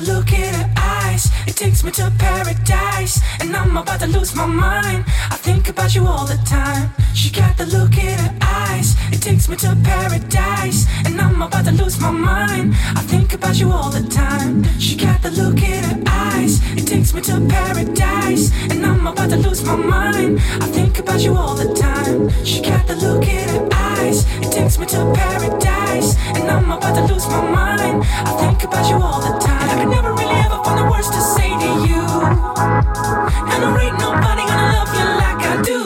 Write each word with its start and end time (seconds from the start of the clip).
the 0.00 0.57
takes 1.58 1.82
me 1.82 1.90
to 1.90 2.08
paradise. 2.18 3.20
And 3.40 3.54
I'm 3.56 3.76
about 3.76 3.98
to 4.00 4.06
lose 4.06 4.32
my 4.32 4.46
mind. 4.46 5.04
I 5.28 5.36
think 5.36 5.68
about 5.68 5.92
you 5.92 6.06
all 6.06 6.24
the 6.24 6.38
time. 6.46 6.88
She 7.14 7.30
got 7.30 7.56
the 7.56 7.66
look 7.66 7.98
in 7.98 8.16
her 8.16 8.34
eyes. 8.40 8.94
It 9.10 9.20
takes 9.20 9.48
me 9.48 9.56
to 9.56 9.76
paradise. 9.82 10.86
And 11.04 11.20
I'm 11.20 11.42
about 11.42 11.64
to 11.64 11.72
lose 11.72 12.00
my 12.00 12.12
mind. 12.12 12.74
I 12.94 13.02
think 13.02 13.34
about 13.34 13.58
you 13.58 13.72
all 13.72 13.90
the 13.90 14.08
time. 14.08 14.62
She 14.78 14.94
got 14.96 15.20
the 15.20 15.32
look 15.32 15.60
in 15.60 15.82
her 15.82 16.00
eyes. 16.06 16.60
It 16.78 16.86
takes 16.86 17.12
me 17.12 17.22
to 17.22 17.44
paradise. 17.48 18.52
And 18.70 18.86
I'm 18.86 19.04
about 19.04 19.30
to 19.30 19.36
lose 19.36 19.64
my 19.64 19.74
mind. 19.74 20.38
I 20.62 20.66
think 20.76 21.00
about 21.00 21.20
you 21.20 21.34
all 21.34 21.56
the 21.56 21.74
time. 21.74 22.30
She 22.44 22.62
got 22.62 22.86
the 22.86 22.94
look 22.94 23.26
in 23.26 23.48
her 23.48 23.68
eyes. 23.72 24.24
It 24.44 24.52
takes 24.52 24.78
me 24.78 24.86
to 24.86 25.12
paradise. 25.12 26.14
And 26.36 26.48
I'm 26.48 26.70
about 26.70 26.94
to 26.94 27.12
lose 27.12 27.26
my 27.26 27.42
mind. 27.50 28.04
I 28.04 28.32
think 28.42 28.62
about 28.62 28.88
you 28.88 28.96
all 29.02 29.20
the 29.20 29.36
time. 29.44 29.80
I 29.80 29.84
never 29.84 30.17
really 30.42 30.64
find 30.64 30.78
the 30.78 30.84
words 30.90 31.08
to 31.10 31.20
say 31.20 31.50
to 31.64 31.70
you. 31.88 32.02
And 33.50 33.58
there 33.62 33.80
ain't 33.84 33.98
nobody 33.98 34.44
gonna 34.46 34.72
love 34.76 34.90
you 34.98 35.06
like 35.22 35.40
I 35.52 35.54
do. 35.62 35.80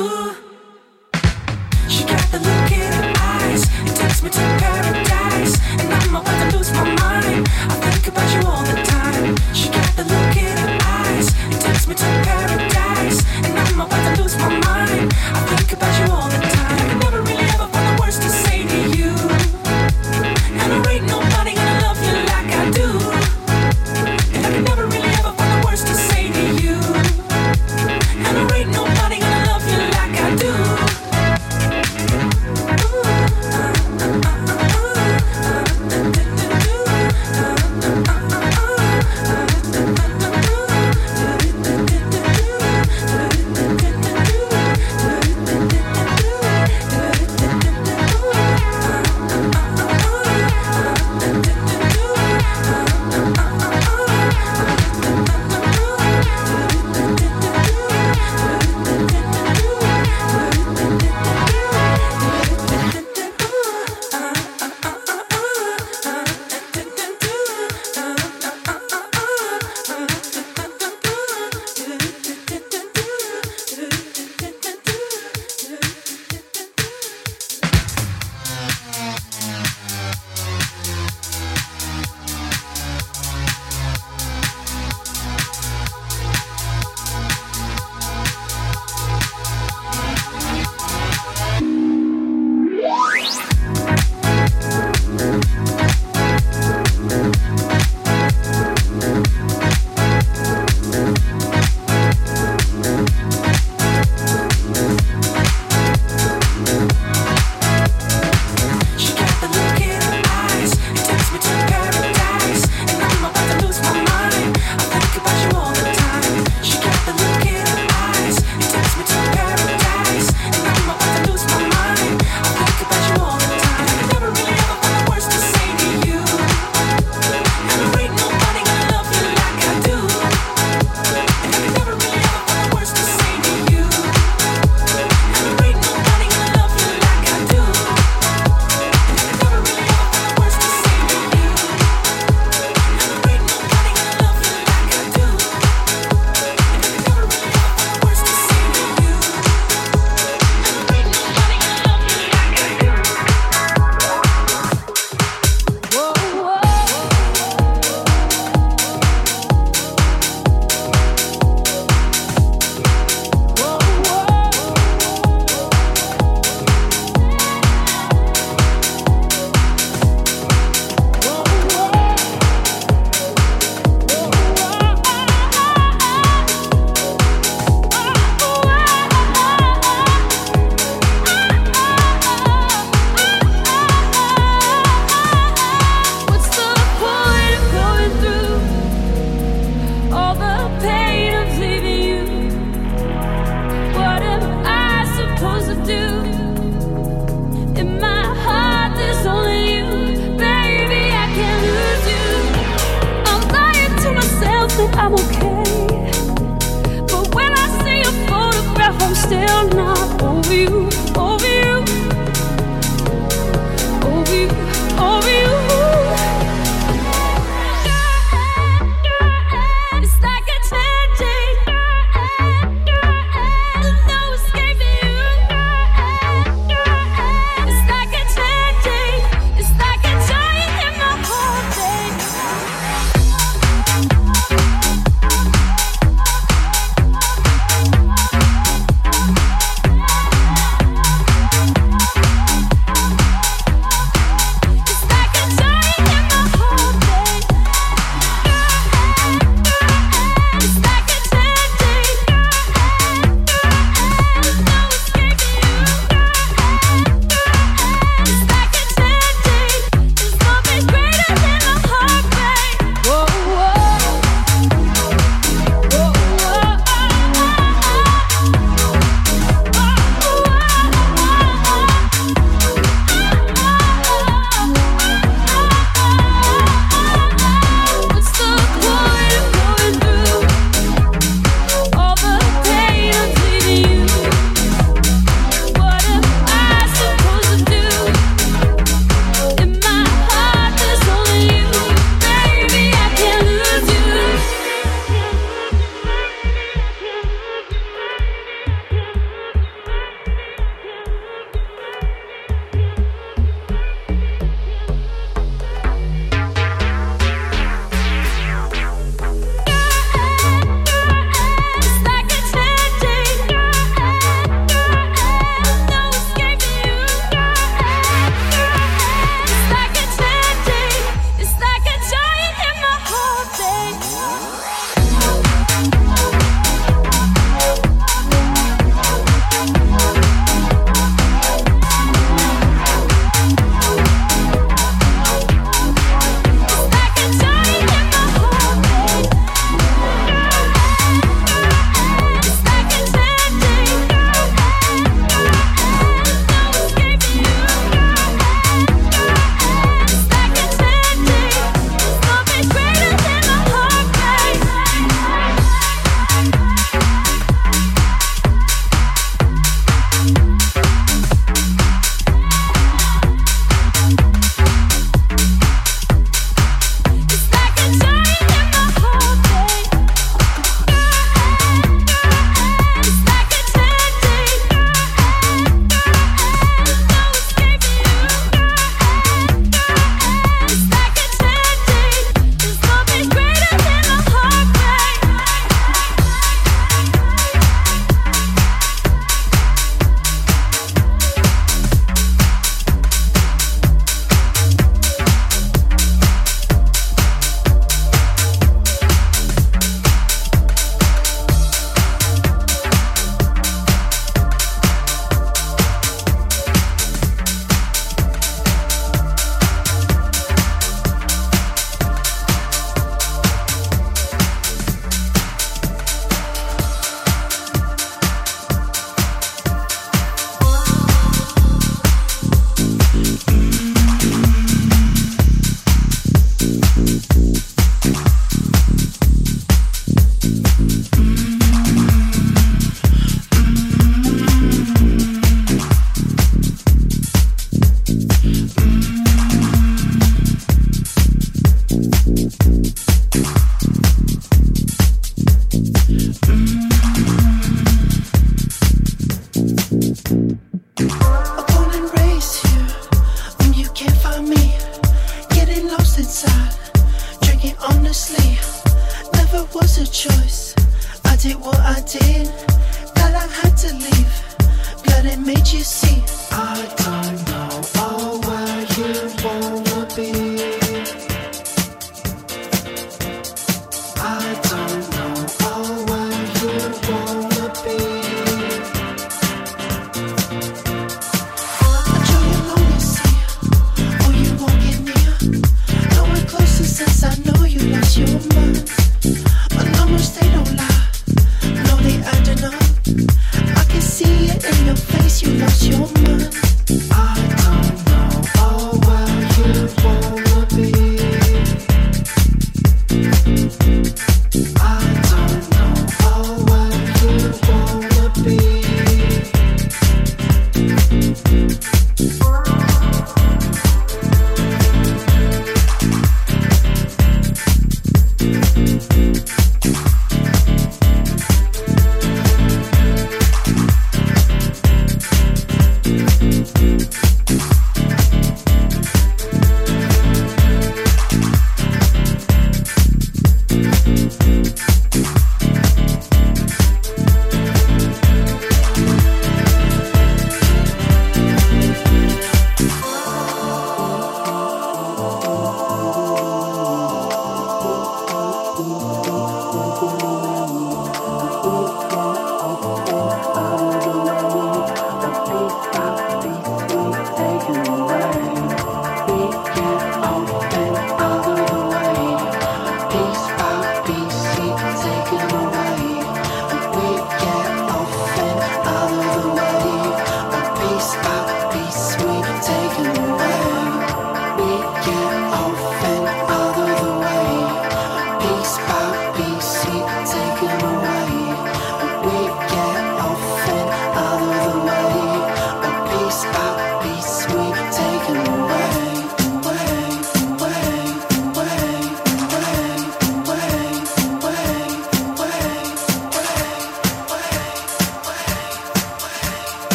She 1.89 2.05
got 2.05 2.25
the 2.33 2.39
look 2.39 2.73
in 2.73 2.93
her 2.93 3.13
eyes. 3.19 3.63
It 3.89 3.97
takes 3.97 4.23
me 4.23 4.31
to 4.31 4.43
paradise. 4.61 5.55
And 5.81 5.93
I'm 5.93 6.17
about 6.17 6.51
to 6.51 6.57
lose 6.57 6.73
my 6.73 6.85
mind. 6.85 7.49
I 7.73 7.77
think 7.85 8.07
about 8.09 8.29
you 8.35 8.43
all 8.49 8.65
the 8.65 8.79
time. 8.97 9.37
She 9.55 9.69
got 9.71 9.89
the 9.97 10.05
look 10.05 10.37
in 10.37 10.57
the 10.57 10.69
eyes. 10.85 11.29
It 11.55 11.61
takes 11.61 11.87
me 11.87 11.95
to 11.95 12.09
paradise. 12.27 13.25
And 13.45 13.59
I'm 13.59 13.81
about 13.81 14.17
to 14.17 14.23
lose 14.23 14.37
my 14.37 14.49
mind. 14.49 15.13
I 15.35 15.41
bet 15.49 15.73
a 15.73 16.05
you 16.05 16.13
all 16.13 16.29
the 16.29 16.39
time. 16.39 16.62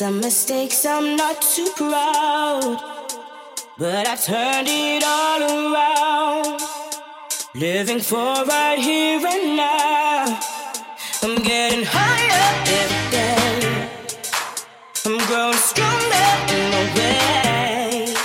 Some 0.00 0.20
mistakes 0.20 0.86
I'm 0.86 1.14
not 1.14 1.42
too 1.42 1.68
proud, 1.76 2.80
but 3.76 4.08
I 4.08 4.16
turned 4.16 4.66
it 4.66 5.04
all 5.04 5.42
around. 5.42 6.58
Living 7.54 8.00
for 8.00 8.32
right 8.46 8.78
here 8.78 9.20
and 9.20 9.58
now. 9.58 10.40
I'm 11.22 11.36
getting 11.42 11.84
higher 11.84 12.46
every 12.80 13.04
day. 13.12 13.90
I'm 15.04 15.18
growing 15.28 15.60
stronger 15.70 16.30
in 16.56 16.62
my 16.74 16.84
ways. 16.96 18.16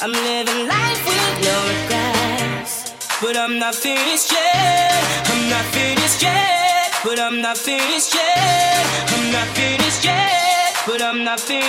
I'm 0.00 0.12
living 0.12 0.66
life 0.66 1.02
with 1.04 1.32
no 1.44 1.56
regrets, 1.72 2.74
but 3.20 3.36
I'm 3.36 3.58
not 3.58 3.74
finished 3.74 4.32
yet. 4.32 5.28
I'm 5.28 5.50
not 5.50 5.66
finished 5.76 6.22
yet, 6.22 6.90
but 7.04 7.18
I'm 7.20 7.42
not 7.42 7.58
finished 7.58 8.14
yet. 8.14 8.86
I'm 9.12 9.30
not 9.30 9.48
finished 9.48 10.04
yet. 10.06 10.51
Is 10.84 10.94
it 10.94 11.02
all 11.02 11.12
too 11.12 11.22
much? 11.22 11.46
Did 11.46 11.62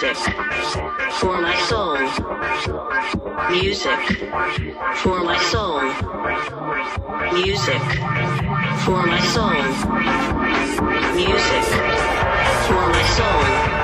music 0.00 0.16
for 1.10 1.40
my 1.40 1.56
soul. 1.66 1.98
Music 3.50 3.98
for 4.94 5.24
my 5.24 5.36
soul. 5.50 5.80
Music 7.32 7.82
for 8.84 9.06
my 9.06 9.20
soul. 9.34 9.58
Music 11.16 11.64
for 12.68 12.88
my 12.88 13.02
soul. 13.16 13.77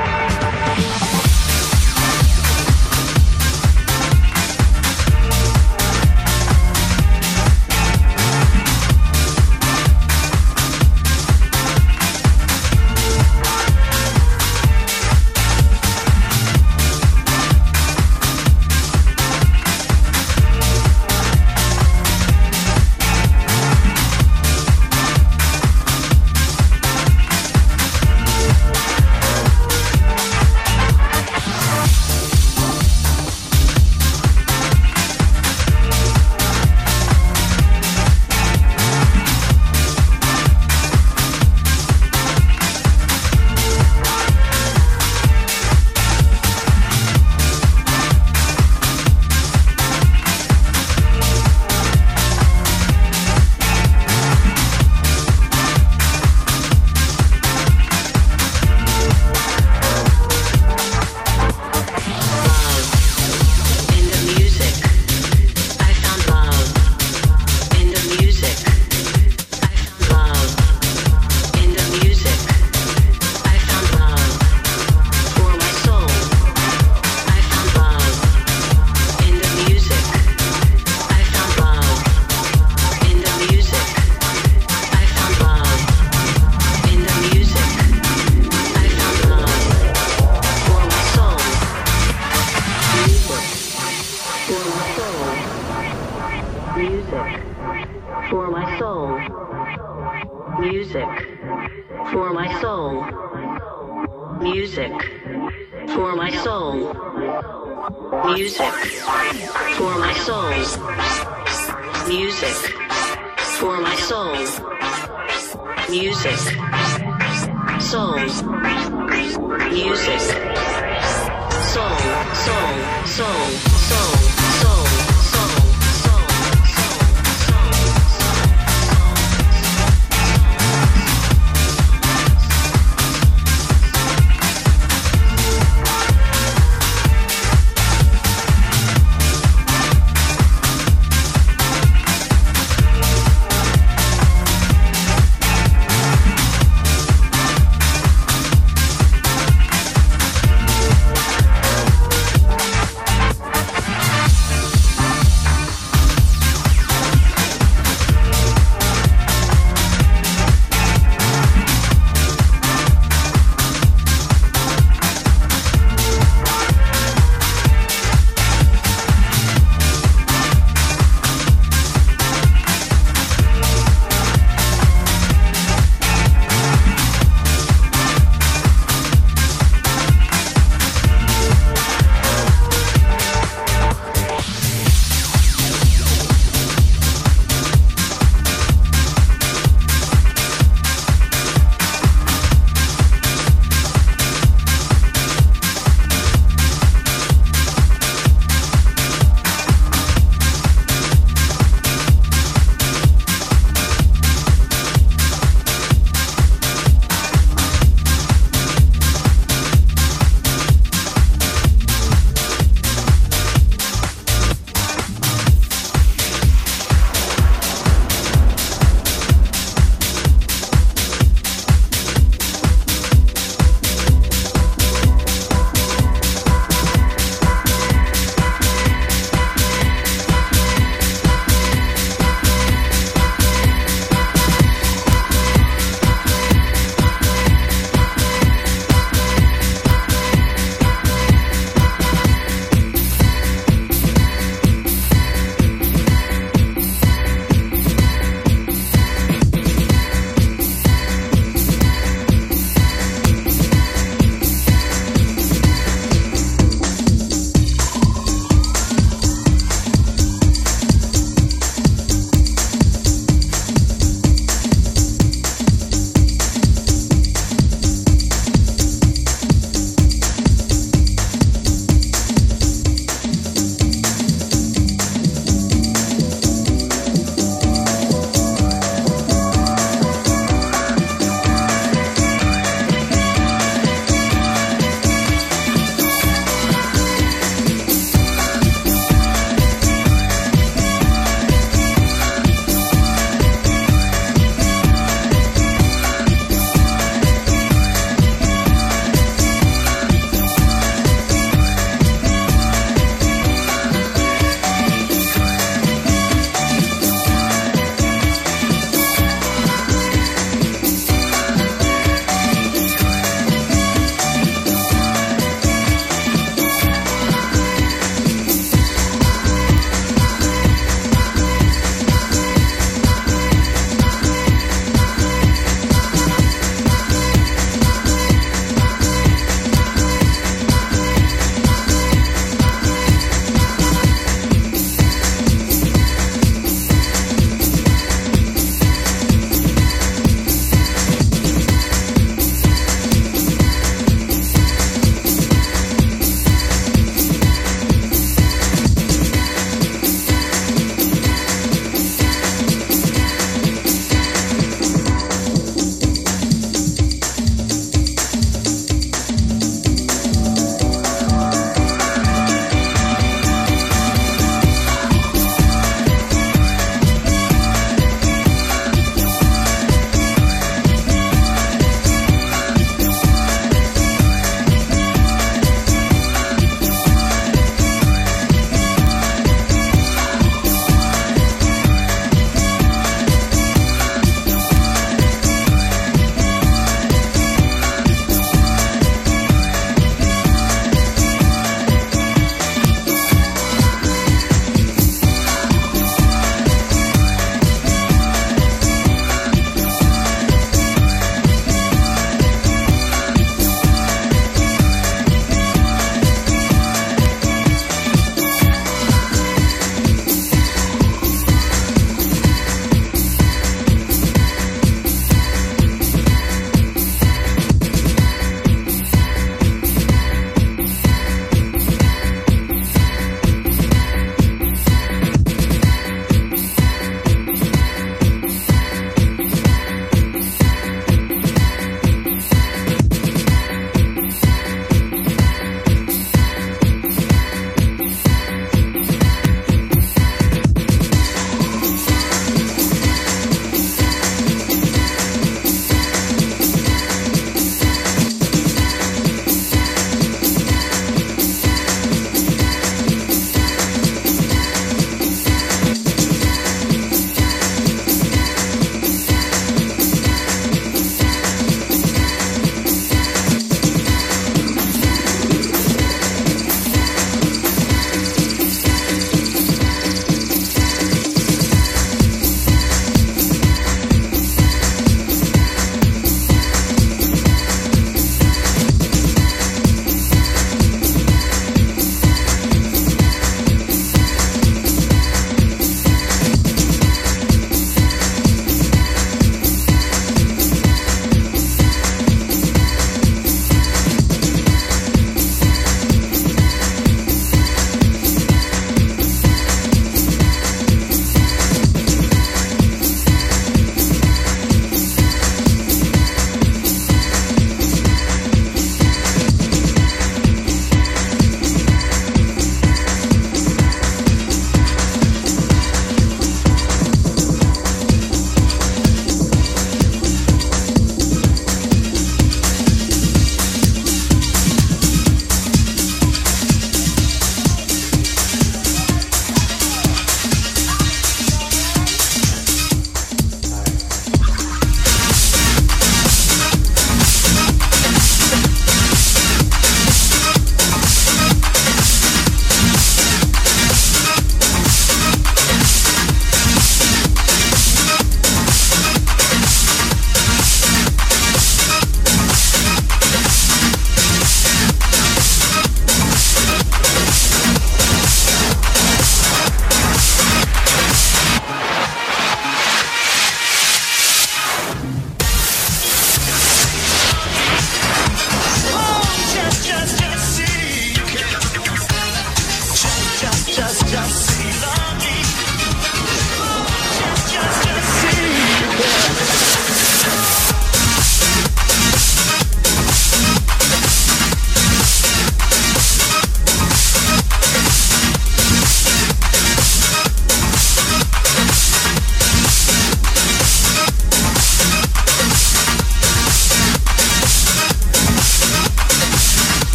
So. 123.73 124.44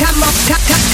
Wow, 0.00 0.10
wow, 0.10 0.30
wow, 0.48 0.93